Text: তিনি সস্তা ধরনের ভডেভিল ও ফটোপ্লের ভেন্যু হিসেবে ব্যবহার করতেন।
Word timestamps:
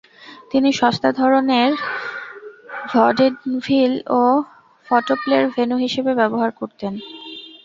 তিনি 0.51 0.69
সস্তা 0.79 1.09
ধরনের 1.11 1.69
ভডেভিল 2.89 3.93
ও 4.17 4.21
ফটোপ্লের 4.87 5.43
ভেন্যু 5.53 5.77
হিসেবে 5.77 6.11
ব্যবহার 6.15 6.49
করতেন। 6.59 6.93